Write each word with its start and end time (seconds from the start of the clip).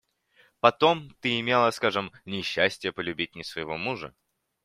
Потом 0.61 1.11
ты 1.19 1.39
имела, 1.39 1.69
скажем, 1.69 2.11
несчастие 2.25 2.91
полюбить 2.91 3.35
не 3.35 3.43
своего 3.43 3.77
мужа. 3.77 4.15